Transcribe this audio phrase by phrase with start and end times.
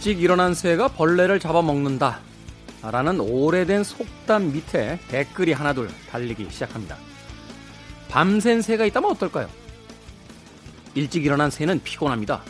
[0.00, 2.20] 일찍 일어난 새가 벌레를 잡아먹는다.
[2.80, 6.96] 라는 오래된 속담 밑에 댓글이 하나둘 달리기 시작합니다.
[8.08, 9.46] 밤샌 새가 있다면 어떨까요?
[10.94, 12.40] 일찍 일어난 새는 피곤합니다.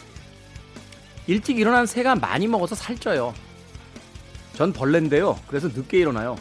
[1.27, 3.35] 일찍 일어난 새가 많이 먹어서 살쪄요.
[4.55, 5.37] 전 벌레인데요.
[5.49, 6.37] 그래서 늦게 일어나요.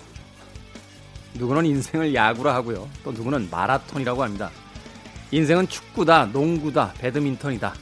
[1.33, 2.87] 누구는 인생을 야구라 하고요.
[3.03, 4.51] 또 누구는 마라톤이라고 합니다.
[5.31, 7.73] 인생은 축구다, 농구다, 배드민턴이다.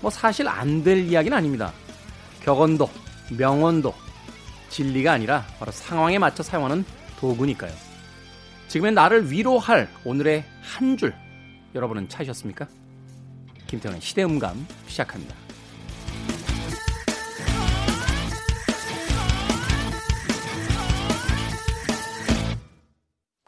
[0.00, 1.72] 뭐 사실 안 될 이야기는 아닙니다.
[2.42, 2.90] 격언도,
[3.36, 3.94] 명언도
[4.68, 6.84] 진리가 아니라 바로 상황에 맞춰 사용하는
[7.18, 7.72] 도구니까요.
[8.68, 11.14] 지금의 나를 위로할 오늘의 한 줄
[11.74, 12.66] 여러분은 찾으셨습니까?
[13.66, 15.34] 김태훈의 시대음감 시작합니다.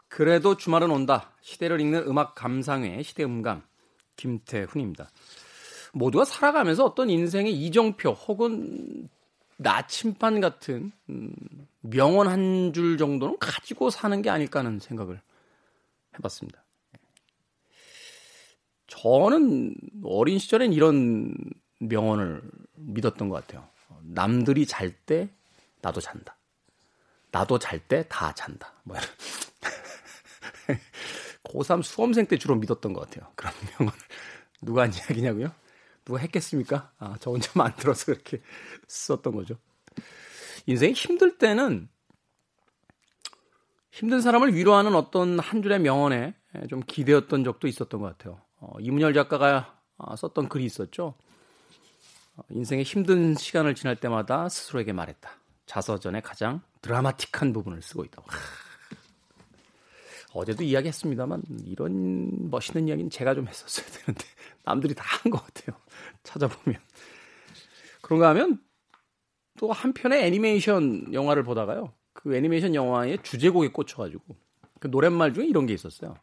[0.07, 1.31] 그래도 주말은 온다.
[1.41, 3.63] 시대를 읽는 음악 감상회 시대음감
[4.15, 5.09] 김태훈입니다.
[5.95, 9.07] 모두가 살아가면서 어떤 인생의 이정표 혹은
[9.57, 11.33] 나침반 같은 음,
[11.81, 15.21] 명언 한 줄 정도는 가지고 사는 게 아닐까 하는 생각을
[16.17, 16.61] 해봤습니다.
[18.87, 21.33] 저는 어린 시절엔 이런
[21.79, 22.41] 명언을
[22.75, 23.67] 믿었던 것 같아요.
[24.01, 25.29] 남들이 잘 때
[25.81, 26.35] 나도 잔다.
[27.31, 28.73] 나도 잘 때 다 잔다.
[28.83, 29.07] 뭐 이런.
[31.43, 33.31] 고3 수험생 때 주로 믿었던 것 같아요.
[33.35, 33.97] 그런 명언을.
[34.61, 35.51] 누가 한 이야기냐고요?
[36.05, 36.91] 누가 했겠습니까?
[36.99, 38.41] 아, 저 혼자 만들어서 그렇게
[38.87, 39.55] 썼던 거죠.
[40.67, 41.89] 인생이 힘들 때는
[43.91, 46.35] 힘든 사람을 위로하는 어떤 한 줄의 명언에
[46.69, 48.41] 좀 기대었던 적도 있었던 것 같아요.
[48.59, 51.15] 어, 이문열 작가가 아, 썼던 글이 있었죠.
[52.35, 55.29] 어, 인생의 힘든 시간을 지날 때마다 스스로에게 말했다.
[55.65, 58.21] 자서전에 가장 드라마틱한 부분을 쓰고 있다.
[58.25, 58.37] 하.
[60.33, 64.25] 어제도 이야기했습니다만 이런 멋있는 이야기는 제가 좀 했었어야 되는데
[64.65, 65.77] 남들이 다 한 것 같아요.
[66.23, 66.79] 찾아보면
[68.01, 68.59] 그런가 하면
[69.57, 71.93] 또 한편의 애니메이션 영화를 보다가요.
[72.13, 74.23] 그 애니메이션 영화의 주제곡에 꽂혀가지고
[74.79, 76.15] 그 노랫말 중에 이런 게 있었어요.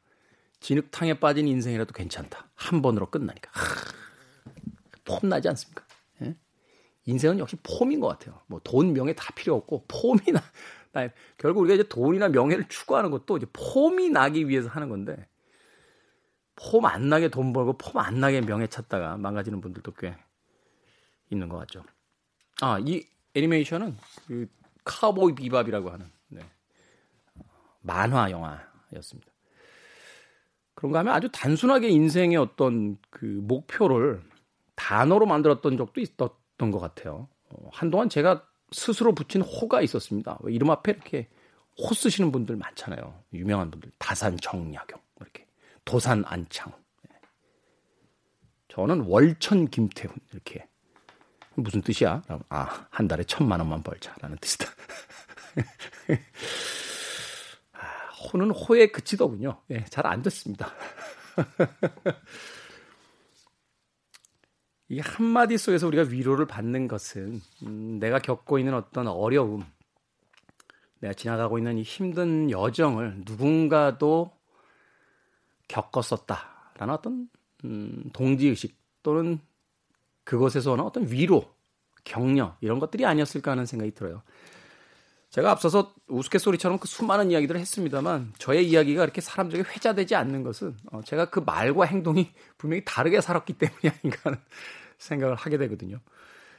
[0.61, 2.51] 진흙탕에 빠진 인생이라도 괜찮다.
[2.55, 3.51] 한 번으로 끝나니까.
[5.05, 5.85] 폼 나지 않습니까?
[6.23, 6.37] 예?
[7.07, 8.41] 인생은 역시 폼인 것 같아요.
[8.47, 10.41] 뭐 돈, 명예 다 필요 없고 폼이나
[10.93, 15.27] 나 결국 우리가 이제 돈이나 명예를 추구하는 것도 이제 폼이 나기 위해서 하는 건데
[16.57, 20.17] 폼 안 나게 돈 벌고 폼 안 나게 명예 찾다가 망가지는 분들도 꽤
[21.31, 21.83] 있는 것 같죠.
[22.61, 23.05] 아, 이
[23.35, 23.97] 애니메이션은
[24.27, 24.49] 그
[24.85, 26.41] 카우보이 비밥이라고 하는 네.
[27.81, 29.33] 만화 영화였습니다.
[30.75, 34.23] 그런가 하면 아주 단순하게 인생의 어떤 그 목표를
[34.75, 37.29] 단어로 만들었던 적도 있었던 것 같아요.
[37.51, 40.39] 어, 한동안 제가 스스로 붙인 호가 있었습니다.
[40.49, 41.29] 이름 앞에 이렇게
[41.79, 43.23] 호 쓰시는 분들 많잖아요.
[43.33, 43.93] 유명한 분들.
[43.99, 45.47] 다산 정약용, 뭐 이렇게.
[45.85, 46.73] 도산 안창.
[47.09, 47.15] 네.
[48.69, 50.67] 저는 월천 김태훈, 이렇게.
[51.55, 52.23] 무슨 뜻이야?
[52.49, 54.67] 아, 한 달에 천만 원만 벌자라는 뜻이다.
[57.73, 57.79] 아,
[58.33, 59.61] 호는 호에 그치더군요.
[59.71, 60.73] 예, 잘안 듣습니다.
[64.89, 69.65] 이 한마디 속에서 우리가 위로를 받는 것은 음, 내가 겪고 있는 어떤 어려움,
[71.01, 74.37] 내가 지나가고 있는 이 힘든 여정을 누군가도
[75.69, 77.29] 겪었었다라는 어떤
[77.65, 79.41] 음, 동지의식 또는
[80.25, 81.53] 그것에서 오는 어떤 위로,
[82.05, 84.23] 격려 이런 것들이 아니었을까 하는 생각이 들어요.
[85.31, 91.01] 제가 앞서서 우스갯소리처럼 그 수많은 이야기들을 했습니다만 저의 이야기가 이렇게 사람들에게 회자되지 않는 것은 어,
[91.05, 94.39] 제가 그 말과 행동이 분명히 다르게 살았기 때문이 아닌가 하는
[94.99, 96.01] 생각을 하게 되거든요.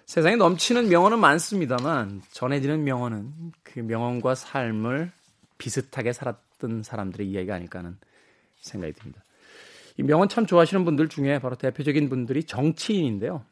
[0.07, 5.11] 세상에 넘치는 명언은 많습니다만 전해지는 명언은 그 명언과 삶을
[5.59, 7.97] 비슷하게 살았던 사람들의 이야기가 아닐까 하는
[8.63, 9.24] 생각이 듭니다.
[9.97, 13.45] 이 명언 참 좋아하시는 분들 중에 바로 대표적인 분들이 정치인인데요.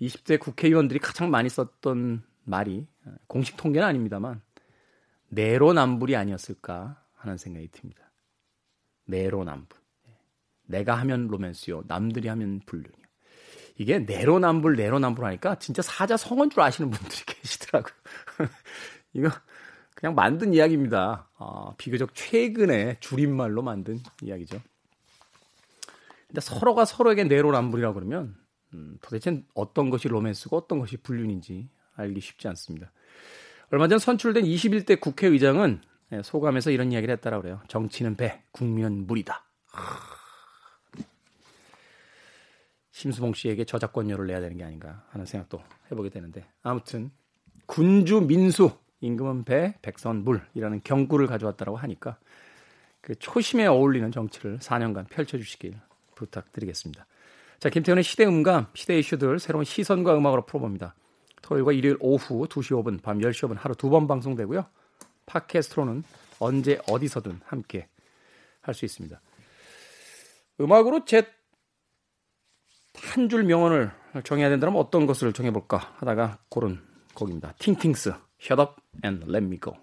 [0.00, 2.86] 20대 국회의원들이 가장 많이 썼던 말이
[3.26, 4.42] 공식 통계는 아닙니다만
[5.28, 8.12] 내로남불이 아니었을까 하는 생각이 듭니다.
[9.06, 9.78] 내로남불.
[10.66, 11.84] 내가 하면 로맨스요.
[11.86, 13.06] 남들이 하면 불륜이요.
[13.78, 17.94] 이게 내로남불 내로남불 하니까 진짜 사자 성어인 줄 아시는 분들이 계시더라고요.
[19.14, 19.30] 이거
[19.96, 21.30] 그냥 만든 이야기입니다.
[21.38, 24.60] 어, 비교적 최근에 줄임말로 만든 이야기죠.
[26.28, 28.36] 근데 서로가 서로에게 내로남불이라고 그러면
[28.74, 32.92] 음, 도대체 어떤 것이 로맨스고 어떤 것이 불륜인지 알기 쉽지 않습니다.
[33.70, 35.80] 얼마 전 선출된 21대 국회의장은
[36.12, 37.60] 예, 소감에서 이런 이야기를 했다라고 그래요.
[37.68, 39.44] 정치는 배, 국민은 물이다.
[42.90, 47.10] 심수봉 씨에게 저작권료를 내야 되는 게 아닌가 하는 생각도 해보게 되는데 아무튼
[47.64, 48.70] 군주 민수
[49.00, 52.18] 임금은 배 백선 물이라는 경구를 가져왔다고 하니까
[53.00, 55.74] 그 초심에 어울리는 정치를 4년간 펼쳐주시길
[56.14, 57.06] 부탁드리겠습니다.
[57.58, 60.94] 자 김태훈의 시대 음감 시대 이슈들 새로운 시선과 음악으로 풀어봅니다.
[61.42, 64.66] 토요일과 일요일 오후 2시 5분, 밤 10시 5분 하루 두 번 방송되고요.
[65.26, 66.02] 팟캐스트로는
[66.40, 67.88] 언제 어디서든 함께
[68.62, 69.20] 할 수 있습니다.
[70.60, 71.22] 음악으로 제
[72.96, 73.90] 한 줄 명언을
[74.24, 76.80] 정해야 된다면 어떤 것을 정해볼까 하다가 고른
[77.14, 77.54] 곡입니다.
[77.58, 79.76] 팅팅스, Shut Up and Let Me Go.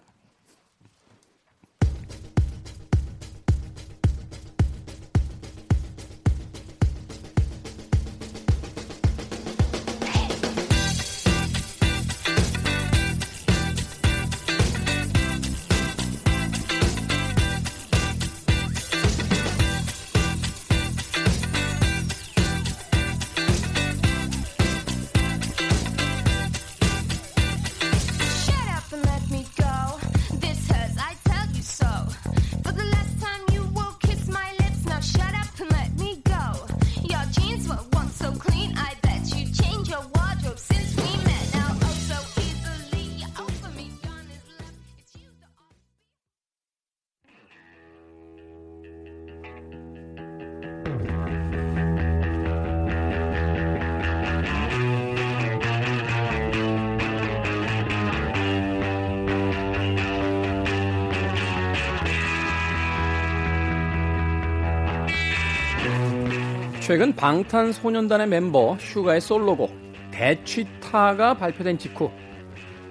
[66.93, 69.75] 최근 방탄소년단의 멤버 슈가의 솔로곡
[70.11, 72.11] 대취타가 발표된 직후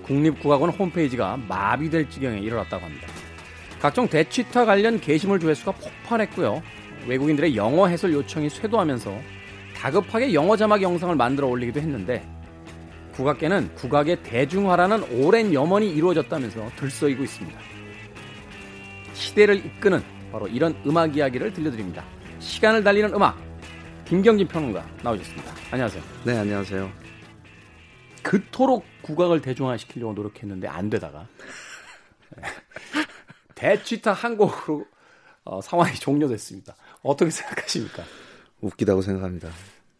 [0.02, 3.06] 국립국악원 홈페이지가 마비될 지경에 이르렀다고 합니다.
[3.80, 6.64] 각종 대취타 관련 게시물 조회수가 폭발했고요.
[7.06, 9.16] 외국인들의 영어 해설 요청이 쇄도하면서
[9.76, 12.26] 다급하게 영어 자막 영상을 만들어 올리기도 했는데
[13.12, 17.56] 국악계는 국악의 대중화라는 오랜 염원이 이루어졌다면서 들썩이고 있습니다.
[19.14, 20.02] 시대를 이끄는
[20.32, 22.02] 바로 이런 음악 이야기를 들려드립니다.
[22.40, 23.51] 시간을 달리는 음악
[24.12, 25.54] 김경진 평론가 나오셨습니다.
[25.70, 26.02] 안녕하세요.
[26.26, 26.92] 네, 안녕하세요.
[28.22, 31.26] 그토록 국악을 대중화시키려고 노력했는데 안 되다가
[33.56, 34.84] 대취타 한 곡으로
[35.44, 36.76] 어, 상황이 종료됐습니다.
[37.02, 38.02] 어떻게 생각하십니까?
[38.60, 39.48] 웃기다고 생각합니다.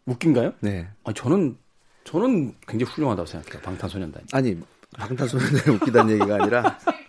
[0.05, 0.53] 웃긴가요?
[0.59, 0.87] 네.
[1.03, 1.57] 아니, 저는
[2.03, 3.63] 저는 굉장히 훌륭하다고 생각해요.
[3.63, 4.25] 방탄소년단.
[4.31, 4.61] 아니
[4.95, 6.77] 방탄소년단이 웃기다는 얘기가 아니라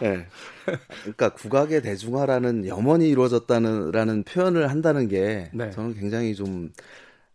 [0.00, 0.26] 네.
[1.02, 5.70] 그러니까 국악의 대중화라는 염원이 이루어졌다는 표현을 한다는 게 네.
[5.70, 6.70] 저는 굉장히 좀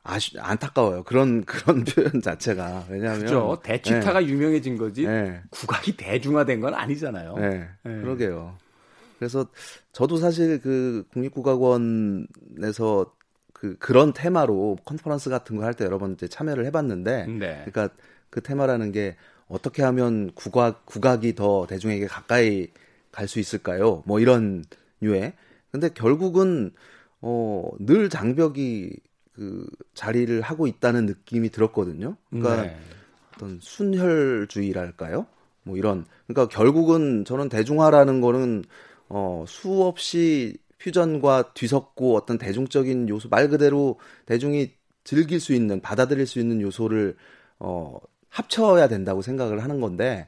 [0.04, 1.04] 아쉬 안타까워요.
[1.04, 3.60] 그런 그런 표현 자체가 왜냐하면 그렇죠.
[3.64, 4.28] 대취타가 네.
[4.28, 5.42] 유명해진 거지 네.
[5.50, 7.36] 국악이 대중화된 건 아니잖아요.
[7.84, 8.58] 그러게요.
[9.20, 9.46] 그래서
[9.92, 13.14] 저도 사실 그 국립국악원에서
[13.54, 17.64] 그 그런 테마로 컨퍼런스 같은 거 할 때 여러 번 이제 참여를 해봤는데, 네.
[17.66, 17.90] 그러니까
[18.30, 19.18] 그 테마라는 게
[19.50, 22.70] 어떻게 하면 국악 국악이 더 대중에게 가까이
[23.12, 24.04] 갈 수 있을까요?
[24.08, 24.64] 뭐 이런
[25.02, 25.34] 류의.
[25.72, 26.72] 근데 결국은
[27.22, 28.92] 어늘 장벽이
[29.34, 32.18] 그 자리를 하고 있다는 느낌이 들었거든요.
[32.30, 32.78] 그러니까 네.
[33.36, 35.28] 어떤 순혈주의랄까요?
[35.64, 36.06] 뭐 이런.
[36.28, 38.64] 그러니까 결국은 저는 대중화라는 거는
[39.10, 46.40] 어 수없이 퓨전과 뒤섞고 어떤 대중적인 요소 말 그대로 대중이 즐길 수 있는 받아들일 수
[46.40, 47.18] 있는 요소를
[47.60, 50.28] 어 합쳐야 된다고 생각을 하는 건데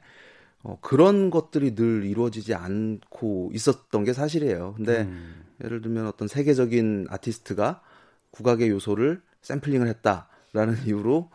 [0.62, 4.74] 어, 그런 것들이 늘 이루어지지 않고 있었던 게 사실이에요.
[4.76, 5.44] 근데 음.
[5.64, 7.82] 예를 들면 어떤 세계적인 아티스트가
[8.30, 11.30] 국악의 요소를 샘플링을 했다라는 이유로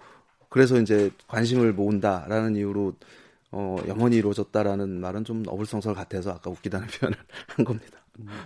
[0.50, 2.94] 그래서 이제 관심을 모은다라는 이유로
[3.52, 8.00] 어, 영원히 이루어졌다라는 말은 좀 어불성설 같아서 아까 웃기다는 표현을 한 겁니다.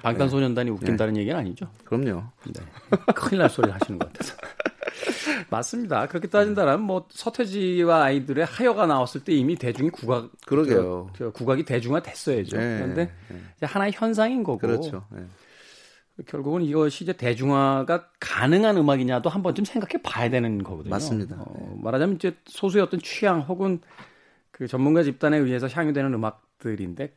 [0.04, 1.22] 방탄소년단이 웃긴다는 네.
[1.22, 1.72] 얘기는 아니죠?
[1.86, 2.24] 그럼요.
[2.54, 2.62] 네.
[3.16, 4.36] 큰일 날 소리를 하시는 것 같아서.
[5.50, 6.08] 맞습니다.
[6.08, 11.12] 그렇게 따진다면 뭐 서태지와 아이들의 하여가 나왔을 때 이미 대중이 국악 그러게요.
[11.14, 12.58] 저, 저 국악이 대중화 됐어야죠.
[12.58, 13.66] 네, 그런데 네.
[13.66, 14.60] 하나의 현상인 거고.
[14.60, 15.06] 그렇죠.
[15.12, 15.24] 네.
[16.28, 20.90] 결국은 이것이 이제 대중화가 가능한 음악이냐도 한 번쯤 생각해 봐야 되는 거거든요.
[20.92, 21.38] 맞습니다.
[21.40, 23.80] 어, 말하자면 이제 소수의 어떤 취향 혹은
[24.52, 27.16] 그 전문가 집단에 의해서 향유되는 음악들인데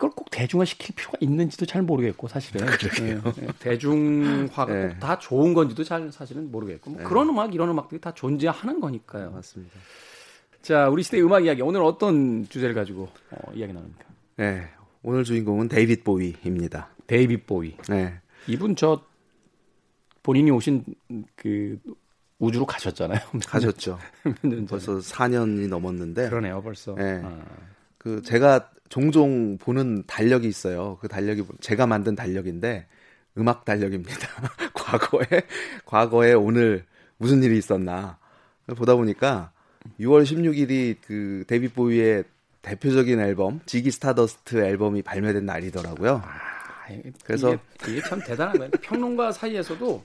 [0.00, 4.98] 이걸 꼭 대중화 시킬 필요가 있는지도 잘 모르겠고 사실은 네, 네, 대중화가 네.
[4.98, 7.04] 다 좋은 건지도 잘 사실은 모르겠고 뭐 네.
[7.06, 9.30] 그런 음악 이런 음악들이 다 존재하는 거니까요.
[9.30, 9.78] 맞습니다.
[10.62, 14.04] 자 우리 시대 음악 이야기 오늘 어떤 주제를 가지고 어, 이야기 나눕니까?
[14.36, 14.70] 네
[15.02, 16.88] 오늘 주인공은 데이빗 보위입니다.
[17.06, 17.76] 데이빗 보위.
[17.90, 19.02] 네 이분 저
[20.22, 20.82] 본인이 오신
[21.36, 21.78] 그
[22.38, 23.20] 우주로 가셨잖아요.
[23.46, 23.98] 가셨죠.
[24.66, 26.30] 벌써 4년이 넘었는데.
[26.30, 26.94] 그러네요, 벌써.
[26.94, 27.20] 네.
[27.22, 27.38] 아.
[27.98, 30.98] 그 제가 종종 보는 달력이 있어요.
[31.00, 32.86] 그 달력이 제가 만든 달력인데
[33.38, 34.28] 음악 달력입니다.
[34.74, 35.42] 과거에
[35.86, 36.84] 과거에 오늘
[37.16, 38.18] 무슨 일이 있었나
[38.76, 39.52] 보다 보니까
[40.00, 42.24] 6월 16일이 그 데이빗 보위의
[42.62, 46.22] 대표적인 앨범 지기 스타더스트 앨범이 발매된 날이더라고요.
[46.24, 46.88] 아,
[47.24, 48.70] 그래서 이게, 이게, 참 대단한 거예요.
[48.82, 50.04] 평론가 사이에서도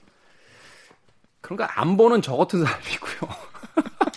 [1.41, 3.29] 그런 거 안 보는 저 같은 사람이고요.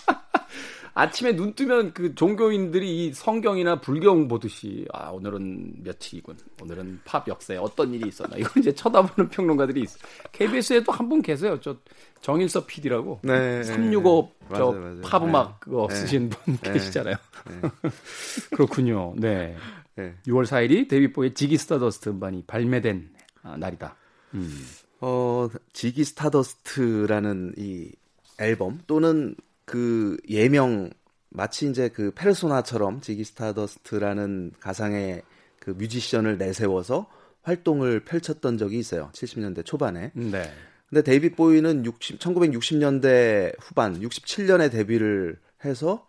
[0.98, 6.36] 아침에 눈 뜨면 그 종교인들이 이 성경이나 불경 보듯이 아 오늘은 며칠이군.
[6.60, 8.36] 오늘은 팝 역사에 어떤 일이 있었나.
[8.36, 9.96] 이거 이제 쳐다보는 평론가들이 있어.
[10.32, 11.56] KBS에도 한분 계세요.
[11.60, 11.76] 저
[12.20, 13.20] 정일서 PD라고.
[13.22, 13.60] 네.
[13.62, 15.54] 365일 팝 음악 네.
[15.60, 15.94] 그거 네.
[15.94, 16.72] 쓰신 분 네.
[16.72, 17.14] 계시잖아요.
[17.46, 17.68] 네.
[18.56, 19.14] 그렇군요.
[19.18, 19.56] 네.
[19.94, 20.16] 네.
[20.26, 23.10] 6월 4일이 데이빗 보위의 지기 스타더스트 음반이 발매된
[23.44, 23.94] 아, 날이다.
[24.34, 24.66] 음.
[25.00, 27.92] 어, 지기 스타더스트라는 이
[28.40, 29.36] 앨범 또는
[29.68, 30.90] 그 예명
[31.28, 35.22] 마치 이제 그 페르소나처럼 지기 스타더스트라는 가상의
[35.60, 37.06] 그 뮤지션을 내세워서
[37.42, 39.10] 활동을 펼쳤던 적이 있어요.
[39.12, 40.10] 70년대 초반에.
[40.14, 40.50] 네.
[40.88, 46.06] 근데 데이빗 보위는 60, 1960년대 후반, 67년에 데뷔를 해서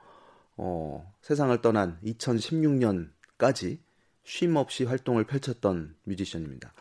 [0.56, 3.80] 어, 세상을 떠난 2016년까지
[4.24, 6.74] 쉼 없이 활동을 펼쳤던 뮤지션입니다.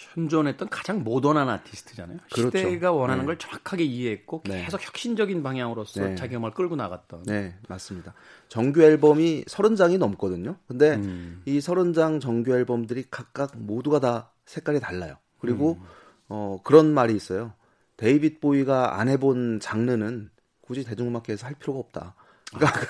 [0.00, 2.18] 현존했던 가장 모던한 아티스트잖아요.
[2.32, 2.56] 그렇죠.
[2.56, 3.26] 시대가 원하는 네.
[3.26, 4.64] 걸 정확하게 이해했고 네.
[4.64, 6.14] 계속 혁신적인 방향으로서 네.
[6.14, 7.24] 자기 음악을 끌고 나갔던.
[7.24, 8.14] 네, 맞습니다.
[8.48, 10.56] 정규 앨범이 30장이 넘거든요.
[10.66, 11.42] 근데 음.
[11.44, 15.16] 이 30장 정규 앨범들이 각각 모두가 다 색깔이 달라요.
[15.38, 15.86] 그리고 음.
[16.28, 17.52] 어, 그런 말이 있어요.
[17.96, 20.30] 데이빗 보위가 안 해본 장르는
[20.62, 22.14] 굳이 대중음악계에서 할 필요가 없다.
[22.54, 22.80] 그러니까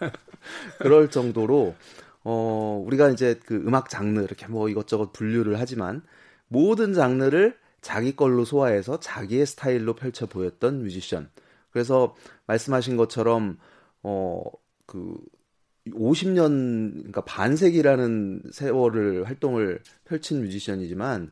[0.00, 0.10] 아.
[0.78, 1.74] 그럴 정도로
[2.24, 6.02] 어, 우리가 이제 그 음악 장르 이렇게 뭐 이것저것 분류를 하지만
[6.48, 11.30] 모든 장르를 자기 걸로 소화해서 자기의 스타일로 펼쳐 보였던 뮤지션.
[11.70, 12.14] 그래서
[12.46, 13.58] 말씀하신 것처럼
[14.02, 14.42] 어,
[14.86, 15.16] 그
[15.86, 21.30] 50년 그러니까 반세기라는 세월을 활동을 펼친 뮤지션이지만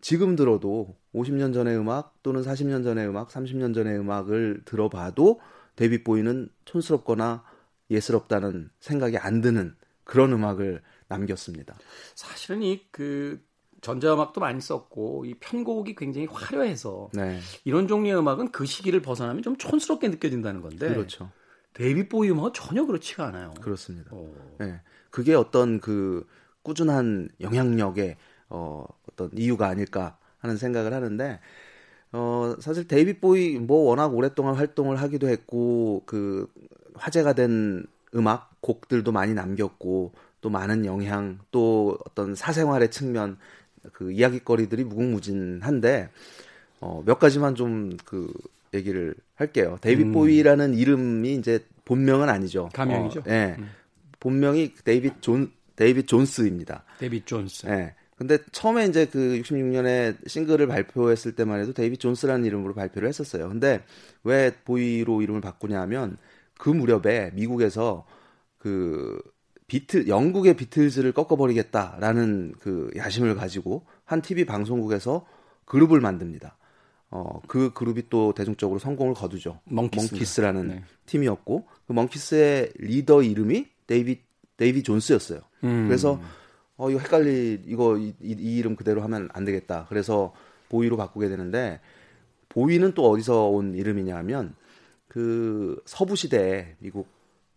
[0.00, 5.40] 지금 들어도 50년 전의 음악 또는 40년 전의 음악, 30년 전의 음악을 들어봐도
[5.76, 7.44] 데뷔 보이는 촌스럽거나
[7.90, 11.76] 예스럽다는 생각이 안 드는 그런 음악을 남겼습니다.
[12.14, 13.42] 사실은 이그
[13.80, 17.38] 전자음악도 많이 썼고 이 편곡이 굉장히 화려해서 네.
[17.64, 21.30] 이런 종류의 음악은 그 시기를 벗어나면 좀 촌스럽게 느껴진다는 건데 그렇죠.
[21.74, 23.52] 데뷔 보이 음악은 전혀 그렇지가 않아요.
[23.60, 24.14] 그렇습니다.
[24.14, 24.34] 오.
[24.58, 24.80] 네.
[25.10, 26.26] 그게 어떤 그
[26.62, 28.16] 꾸준한 영향력의
[28.48, 31.40] 어, 어떤 이유가 아닐까 하는 생각을 하는데
[32.12, 36.48] 어, 사실 데이빗 보위 뭐 워낙 오랫동안 활동을 하기도 했고 그
[36.94, 43.36] 화제가 된 음악 곡들도 많이 남겼고 또 많은 영향 또 어떤 사생활의 측면
[43.92, 46.08] 그 이야기거리들이 무궁무진한데
[46.80, 48.32] 어, 몇 가지만 좀 그
[48.74, 49.78] 얘기를 할게요.
[49.80, 50.12] 데이빗 음.
[50.12, 52.68] 보위라는 이름이 이제 본명은 아니죠.
[52.74, 53.20] 가명이죠.
[53.20, 53.56] 어, 예.
[53.58, 53.70] 음.
[54.20, 56.84] 본명이 데이빗 존 데이빗 존스입니다.
[56.98, 57.66] 데이빗 존스.
[57.68, 57.94] 예.
[58.16, 63.48] 근데 처음에 이제 그 66년에 싱글을 발표했을 때만 해도 데이빗 존스라는 이름으로 발표를 했었어요.
[63.48, 63.82] 근데
[64.22, 66.16] 왜 보위로 이름을 바꾸냐면
[66.56, 68.06] 그 무렵에 미국에서
[68.64, 69.20] 그
[69.66, 75.26] 비틀 영국의 비틀즈를 꺾어버리겠다라는 그 야심을 가지고 한 TV 방송국에서
[75.66, 76.56] 그룹을 만듭니다.
[77.10, 79.60] 어, 그 그룹이 또 대중적으로 성공을 거두죠.
[79.64, 80.40] 멍키스.
[80.40, 80.82] 라는 네.
[81.04, 84.22] 팀이었고 그 멍키스의 리더 이름이 데이비
[84.56, 85.40] 데이비 존스였어요.
[85.64, 85.86] 음.
[85.86, 86.18] 그래서
[86.78, 89.84] 어 이거 헷갈리 이거 이, 이, 이 이름 그대로 하면 안 되겠다.
[89.90, 90.32] 그래서
[90.70, 91.80] 보이로 바꾸게 되는데
[92.48, 94.54] 보이는 또 어디서 온 이름이냐면
[95.06, 97.13] 그 서부 시대에 미국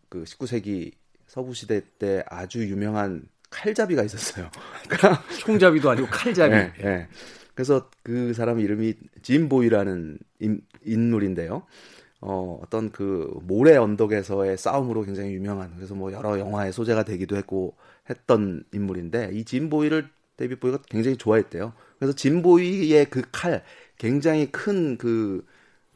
[0.09, 0.93] 그 19세기
[1.27, 4.49] 서부 시대 때 아주 유명한 칼잡이가 있었어요.
[4.87, 6.53] 그러니까 총잡이도 아니고 칼잡이.
[6.55, 7.07] 네, 네.
[7.55, 11.63] 그래서 그 사람 이름이 짐 보이라는 인, 인물인데요.
[12.19, 17.75] 어, 어떤 그 모래 언덕에서의 싸움으로 굉장히 유명한 그래서 뭐 여러 영화의 소재가 되기도 했고
[18.09, 21.73] 했던 인물인데 이 짐 보이를 데이빗 보위가 굉장히 좋아했대요.
[21.99, 23.63] 그래서 짐 보위의 그 칼
[23.97, 25.45] 굉장히 큰 그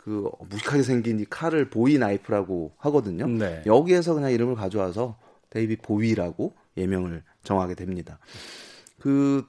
[0.04, 3.28] 그 무식하게 생긴 이 칼을 Bowie knife라고 하거든요.
[3.28, 3.62] 네.
[3.66, 5.18] 여기에서 그냥 이름을 가져와서
[5.50, 8.18] 데이빗 보위라고 예명을 정하게 됩니다.
[9.00, 9.46] 그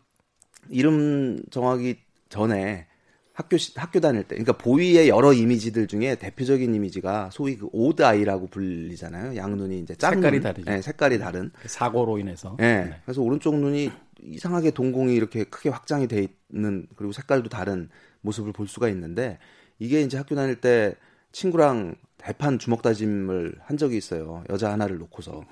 [0.69, 1.97] 이름 정하기
[2.29, 2.87] 전에
[3.33, 8.49] 학교 학교 다닐 때, 그러니까 보위의 여러 이미지들 중에 대표적인 이미지가 소위 그 odd eye라고
[8.49, 9.37] 불리잖아요.
[9.37, 10.71] 양눈이 이제 짠 색깔이 다르죠.
[10.71, 12.57] 네, 색깔이 다른 그 사고로 인해서.
[12.59, 13.01] 네, 네.
[13.05, 13.91] 그래서 오른쪽 눈이
[14.23, 17.89] 이상하게 동공이 이렇게 크게 확장이 돼 있는 그리고 색깔도 다른
[18.21, 19.39] 모습을 볼 수가 있는데
[19.83, 20.95] 이게 이제 학교 다닐 때
[21.33, 24.45] 친구랑 대판 주먹 다짐을 한 적이 있어요.
[24.49, 25.43] 여자 하나를 놓고서.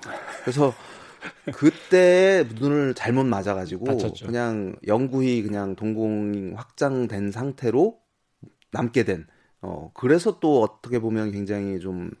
[0.41, 0.73] 그래서
[1.53, 4.25] 그때 눈을 잘못 맞아가지고 다쳤죠.
[4.25, 7.99] 그냥 영구히 그냥 동공 확장된 상태로
[8.71, 9.27] 남게 된.
[9.61, 12.11] 어 그래서 또 어떻게 보면 굉장히 좀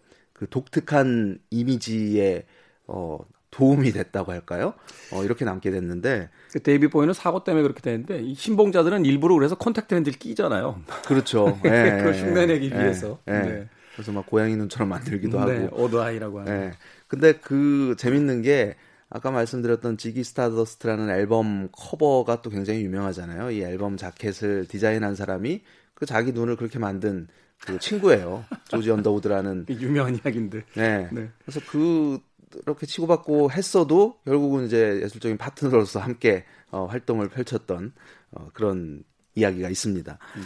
[0.41, 2.47] 그 독특한 이미지에
[2.87, 3.19] 어
[3.51, 4.73] 도움이 됐다고 할까요?
[5.11, 6.29] 어, 이렇게 남게 됐는데.
[6.51, 10.81] 그 데이빗 보위는 사고 때문에 그렇게 되는데, 이 신봉자들은 일부러 그래서 콘택트 렌즈를 끼잖아요.
[11.05, 11.59] 그렇죠.
[11.63, 13.19] 네, 그걸 흉내내기 네, 위해서.
[13.25, 13.41] 네.
[13.41, 13.69] 네.
[13.93, 15.83] 그래서 막 고양이 눈처럼 만들기도 네, 하고.
[15.83, 16.59] odd eye라고 하는.
[16.59, 16.71] 네.
[17.07, 18.75] 근데 그 재밌는 게,
[19.09, 23.51] 아까 말씀드렸던 Ziggy Stardust라는 앨범 커버가 또 굉장히 유명하잖아요.
[23.51, 25.61] 이 앨범 자켓을 디자인한 사람이
[25.93, 27.27] 그 자기 눈을 그렇게 만든
[27.59, 28.45] 그 친구예요.
[28.69, 30.63] 조지 언더우드라는 유명한 이야기인데.
[30.75, 31.09] 네.
[31.11, 31.29] 네.
[31.43, 32.19] 그래서 그
[32.63, 37.93] 이렇게 치고받고 했어도 결국은 이제 예술적인 파트너로서 함께 어, 활동을 펼쳤던
[38.31, 39.03] 어, 그런
[39.35, 40.17] 이야기가 있습니다.
[40.35, 40.43] 음.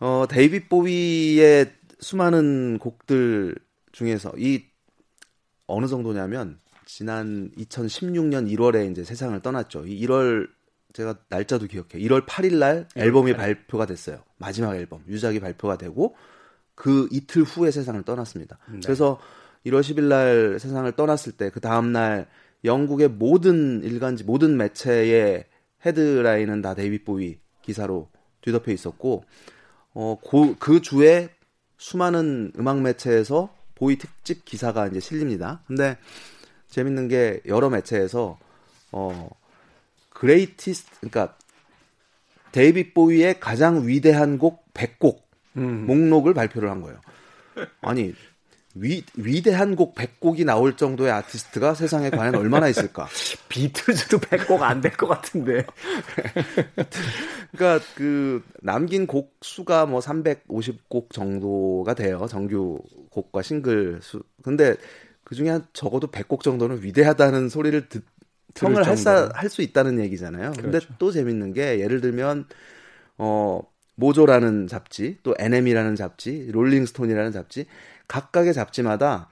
[0.00, 3.54] 어, 데이빗 보위의 수많은 곡들
[3.92, 4.64] 중에서 이
[5.66, 9.86] 어느 정도냐면 지난 2016년 1월에 이제 세상을 떠났죠.
[9.86, 10.48] 이 1월
[10.92, 12.02] 제가 날짜도 기억해요.
[12.08, 14.22] 1월 8일 날 앨범이 발표가 됐어요.
[14.38, 16.16] 마지막 앨범 유작이 발표가 되고
[16.74, 18.58] 그 이틀 후에 세상을 떠났습니다.
[18.72, 18.80] 네.
[18.82, 19.20] 그래서
[19.66, 22.26] 1월 10일 날 세상을 떠났을 때 그 다음 날
[22.64, 25.44] 영국의 모든 일간지 모든 매체의
[25.84, 28.08] 헤드라인은 다 데이빗 보위 기사로
[28.42, 29.24] 뒤덮여 있었고
[29.94, 31.30] 어, 고, 그 주에
[31.78, 35.62] 수많은 음악 매체에서 보위 특집 기사가 이제 실립니다.
[35.66, 35.96] 근데
[36.68, 38.38] 재밌는 게 여러 매체에서
[38.92, 39.30] 어
[40.10, 41.34] greatest 그러니까
[42.52, 45.22] 데이빗 보이의 가장 위대한 곡 100곡
[45.56, 45.86] 음.
[45.86, 47.00] 목록을 발표를 한 거예요.
[47.80, 48.14] 아니
[48.74, 53.08] 위, 위대한 곡 100곡이 나올 정도의 아티스트가 세상에 과연 얼마나 있을까?
[53.48, 55.64] 비틀즈도 100곡 안 될 것 같은데.
[57.52, 62.26] 그러니까 그 남긴 곡 수가 뭐 350곡 정도가 돼요.
[62.28, 62.78] 정규
[63.10, 64.22] 곡과 싱글 수.
[64.42, 64.76] 근데
[65.24, 68.04] 그 중에 한 적어도 100곡 정도는 위대하다는 소리를 듣,
[68.54, 70.52] 평을 할 수 있다는 얘기잖아요.
[70.52, 70.62] 그렇죠.
[70.62, 72.46] 근데 또 재밌는 게 예를 들면
[73.18, 73.60] 어
[73.96, 77.66] 모조라는 잡지, 또 NME라는 잡지, 롤링스톤이라는 잡지
[78.10, 79.28] 각각의 잡지마다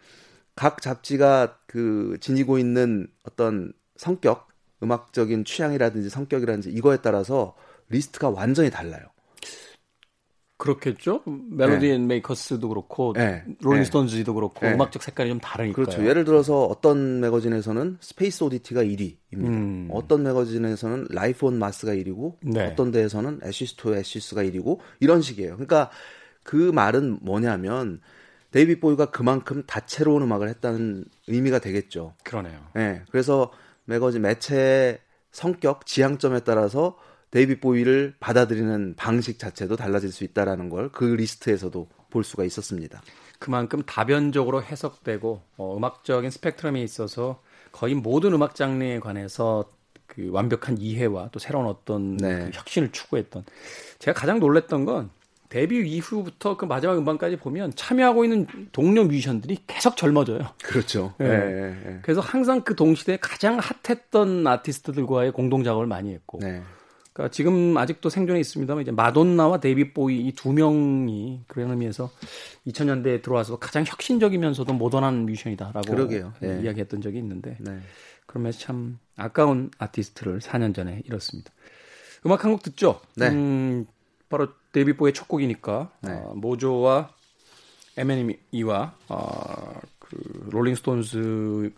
[0.55, 4.49] 각 잡지가 그 지니고 있는 어떤 성격,
[4.85, 7.57] 음악적인 취향이라든지 성격이라든지 이거에 따라서
[7.89, 9.03] 리스트가 완전히 달라요.
[10.59, 11.23] 그렇겠죠.
[11.27, 12.07] 멜로디 앤 네.
[12.15, 13.45] 메이커스도 그렇고 네.
[13.61, 14.75] 롤링스톤즈도 그렇고 네.
[14.75, 15.75] 음악적 색깔이 좀 다르니까.
[15.75, 16.05] 그렇죠.
[16.05, 19.17] 예를 들어서 어떤 매거진에서는 Space Oddity가 1위입니다.
[19.35, 19.89] 음.
[19.93, 22.67] 어떤 매거진에서는 Life on Mars가 1위고 네.
[22.67, 25.55] 어떤 데에서는 Ashes to Ashes가 1위고 이런 식이에요.
[25.55, 25.91] 그러니까
[26.43, 28.01] 그 말은 뭐냐면
[28.51, 32.15] 데이빗 보위가 그만큼 다채로운 음악을 했다는 의미가 되겠죠.
[32.25, 32.59] 그러네요.
[32.75, 33.53] 네, 그래서
[33.85, 34.99] 매거진 매체의
[35.33, 36.97] 성격, 지향점에 따라서
[37.31, 43.03] 데이빗 보위를 받아들이는 방식 자체도 달라질 수 있다라는 걸 그 리스트에서도 볼 수가 있었습니다.
[43.39, 49.71] 그만큼 다변적으로 해석되고 어, 음악적인 스펙트럼에 있어서 거의 모든 음악 장르에 관해서
[50.07, 52.47] 그 완벽한 이해와 또 새로운 어떤 네.
[52.47, 53.45] 그 혁신을 추구했던
[53.99, 55.11] 제가 가장 놀랬던 건
[55.49, 60.41] 데뷔 이후부터 그 마지막 음반까지 보면 참여하고 있는 동료 뮤지션들이 계속 젊어져요.
[60.63, 61.15] 그렇죠.
[61.19, 61.27] 네.
[61.29, 61.99] 네, 네.
[62.03, 66.39] 그래서 항상 그 동시대에 가장 핫했던 아티스트들과의 공동 작업을 많이 했고.
[66.41, 66.63] 네.
[67.15, 72.11] 그러니까 지금 아직도 생존해 있습니다만 이제 마돈나와 데이빗 보위 이 두 명이 그런 의미에서
[72.67, 76.35] 2000년대에 들어와서 가장 혁신적이면서도 모던한 뮤지션이다라고 그러게요.
[76.41, 76.61] 네.
[76.63, 77.79] 이야기했던 적이 있는데 네.
[78.27, 81.51] 그러면서 참 아까운 아티스트를 4년 전에 잃었습니다.
[82.27, 83.01] 음악 한 곡 듣죠?
[83.17, 83.29] 네.
[83.29, 83.87] 음,
[84.29, 86.13] 바로 데이빗 보위의 첫 곡이니까 네.
[86.13, 87.11] 어, 모조와
[87.97, 91.71] NME와 어, 그 롤링스톤즈의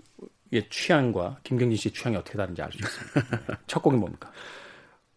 [0.70, 3.58] 취향과 김경진 씨의 취향이 어떻게 다른지 알 수 있습니다.
[3.66, 4.30] 첫 곡이 뭡니까?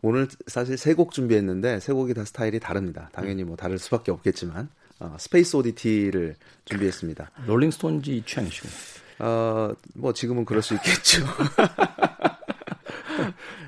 [0.01, 3.09] 오늘 사실 세 곡 준비했는데 세 곡이 다 스타일이 다릅니다.
[3.13, 7.31] 당연히 뭐 다를 수밖에 없겠지만 어, Space Oddity를 준비했습니다.
[7.47, 8.69] 롤링스톤즈 취향이시고.
[9.19, 11.25] 어, 뭐 지금은 그럴 수 있겠죠.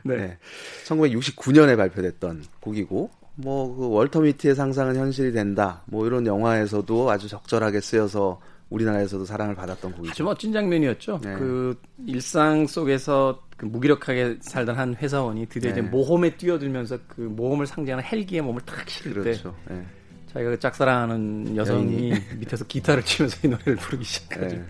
[0.04, 0.16] 네.
[0.18, 0.38] 네.
[0.86, 5.82] 1969년에 발표됐던 곡이고 뭐 그 월터 미티의 상상은 현실이 된다.
[5.86, 10.12] 뭐 이런 영화에서도 아주 적절하게 쓰여서 우리나라에서도 사랑을 받았던 곡이죠.
[10.12, 11.20] 아주 멋진 장면이었죠.
[11.24, 11.34] 네.
[11.36, 15.80] 그 일상 속에서 그 무기력하게 살던 한 회사원이 드디어 네.
[15.80, 19.56] 이제 모험에 뛰어들면서 그 모험을 상징하는 헬기에 몸을 탁 실을 그렇죠.
[19.68, 19.86] 때 네.
[20.34, 24.56] 자기가 그 짝사랑하는 여성이 밑에서 기타를 치면서 이 노래를 부르기 시작하죠.
[24.56, 24.66] 네.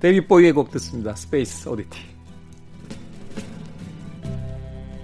[0.00, 1.14] 데이비 보이의 곡 듣습니다.
[1.14, 2.13] 스페이스 오디티.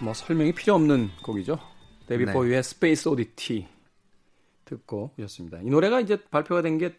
[0.00, 1.58] 뭐 설명이 필요 없는 곡이죠.
[2.06, 2.32] 데이빗 네.
[2.32, 3.66] 보위의 Space Oddity
[4.64, 5.58] 듣고 오셨습니다.
[5.62, 6.94] 이 노래가 이제 발표가 된 게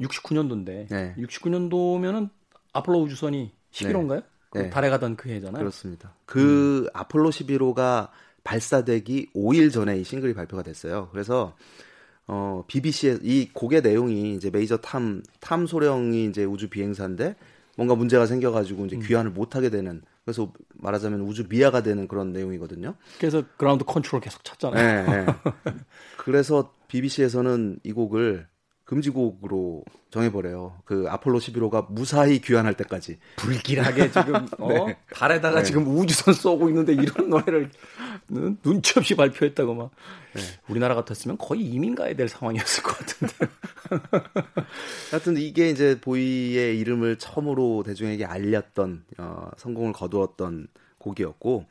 [0.00, 1.14] 69년도인데 네.
[1.18, 2.30] 69년도면은
[2.72, 4.24] 아폴로 우주선이 11호인가요?
[4.50, 4.70] 그 네.
[4.70, 5.60] 달에 가던 그 해잖아요.
[5.60, 6.14] 그렇습니다.
[6.26, 6.88] 그 음.
[6.92, 8.10] 아폴로 11호가
[8.50, 11.08] 발사되기 5일 전에 이 싱글이 발표가 됐어요.
[11.12, 11.54] 그래서
[12.26, 17.36] 어 BBC의 이 곡의 내용이 이제 Major Tom 탐소령이 이제 우주 비행사인데
[17.76, 19.02] 뭔가 문제가 생겨가지고 이제 음.
[19.06, 22.96] 귀환을 못하게 되는 그래서 말하자면 우주 미아가 되는 그런 내용이거든요.
[23.18, 25.06] 그래서 ground control 계속 찾잖아요.
[25.06, 25.32] 네, 네.
[26.18, 28.48] 그래서 BBC에서는 이 곡을
[28.90, 30.80] 금지곡으로 정해버려요.
[30.84, 33.18] 그 아폴로 11호가 무사히 귀환할 때까지.
[33.36, 34.86] 불길하게 지금 어?
[34.88, 34.98] 네.
[35.12, 35.62] 달에다가 네.
[35.62, 37.70] 지금 우주선 쏘고 있는데 이런 노래를
[38.64, 39.90] 눈치 없이 발표했다고 막.
[40.34, 40.42] 네.
[40.66, 43.34] 우리나라 같았으면 거의 이민 가야 될 상황이었을 것 같은데.
[45.12, 50.66] 하여튼 이게 이제 보위의 이름을 처음으로 대중에게 알렸던 어, 성공을 거두었던
[50.98, 51.64] 곡이었고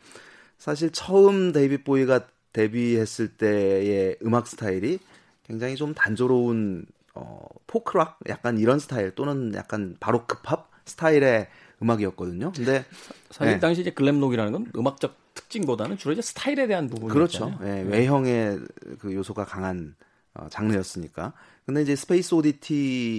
[0.58, 4.99] 사실 처음 데이빗 보위가 데뷔했을 때의 음악 스타일이
[5.43, 6.86] 굉장히 좀 단조로운
[7.19, 11.47] 어, 포크락 약간 이런 스타일 또는 약간 바로크 팝 스타일의
[11.82, 12.53] 음악이었거든요.
[12.55, 12.86] 근데
[13.29, 13.60] 사실 네.
[13.60, 17.13] 당시 이제 glam rock이라는 건 음악적 특징보다는 주로 이제 스타일에 대한 부분이죠.
[17.13, 17.58] 그렇죠.
[17.62, 18.60] 네, 외형의
[18.99, 19.95] 그 요소가 강한
[20.34, 21.34] 어, 장르였으니까.
[21.65, 22.73] 근데 이제 Space Oddity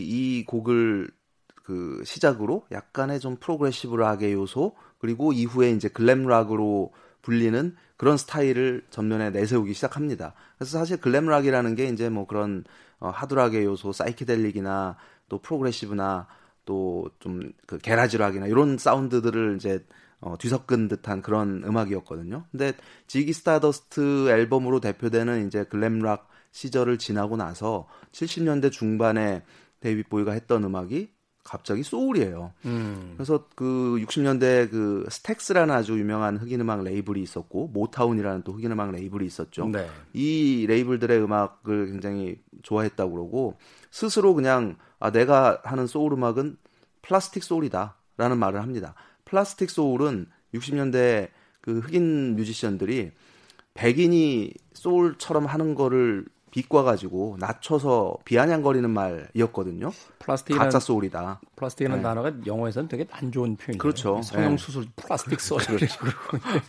[0.09, 1.11] 이 곡을
[1.63, 8.85] 그 시작으로 약간의 좀 progressive rock의 요소 그리고 이후에 이제 glam rock으로 불리는 그런 스타일을
[8.91, 10.35] 전면에 내세우기 시작합니다.
[10.59, 12.65] 그래서 사실 glam rock이라는 게 이제 뭐 그런
[12.99, 14.97] 어, 하드락의 요소, 사이키델릭이나
[15.29, 16.27] 또 progressive나
[16.65, 19.85] 또 좀 그 garage rock이나 이런 사운드들을 이제
[20.21, 22.45] 어, 뒤섞은 듯한 그런 음악이었거든요.
[22.51, 22.73] 근데
[23.07, 29.45] Ziggy Stardust 앨범으로 대표되는 이제 glam rock 시절을 지나고 나서 70년대 중반에
[29.81, 32.53] 데이빗 보이가 했던 음악이 갑자기 소울이에요.
[32.67, 33.15] 음.
[33.17, 38.91] 그래서 그 60년대 그 Stax라는 아주 유명한 흑인 음악 레이블이 있었고 Motown이라는 또 흑인 음악
[38.93, 39.67] 레이블이 있었죠.
[39.69, 39.89] 네.
[40.13, 43.57] 이 레이블들의 음악을 굉장히 좋아했다고 그러고
[43.91, 46.57] 스스로 그냥 아 내가 하는 소울 음악은
[47.03, 48.95] 플라스틱 소울이다라는 말을 합니다.
[49.25, 53.13] 플라스틱 소울은 60년대 그 흑인 뮤지션들이
[53.75, 59.93] 백인이 소울처럼 하는 거를 비꼬아가지고 낮춰서 비아냥거리는 말이었거든요.
[60.19, 61.41] 플라스틱 가짜 소울이다.
[61.57, 62.03] 플라스틱이라는 네.
[62.03, 63.79] 단어가 영어에서는 되게 안 좋은 표현이에요.
[63.79, 64.21] 그렇죠.
[64.23, 64.91] 성형 수술 네.
[64.97, 65.99] plastic surgery 그렇죠.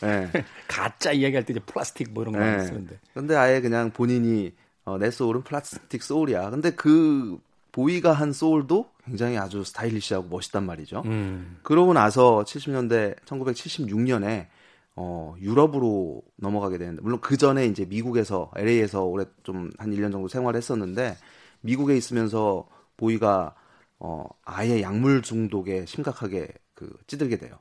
[0.01, 0.31] 네.
[0.67, 2.51] 가짜 이야기할 때 이제 플라스틱 뭐 이런 거 네.
[2.51, 2.99] 많이 쓰는데.
[3.13, 4.53] 근데 아예 그냥 본인이
[4.85, 6.49] 어, 내 소울은 플라스틱 소울이야.
[6.49, 7.39] 근데 그
[7.71, 11.03] 보이가 한 소울도 굉장히 아주 스타일리시하고 멋있단 말이죠.
[11.05, 11.57] 음.
[11.63, 14.47] 그러고 나서 70년대 1976년에
[14.95, 20.27] 어, 유럽으로 넘어가게 되는데 물론 그 전에 이제 미국에서 LA에서 오래 좀 한 1년 정도
[20.27, 21.15] 생활했었는데
[21.61, 23.55] 미국에 있으면서 보이가
[23.99, 27.59] 어, 아예 약물 중독에 심각하게 그 찌들게 돼요.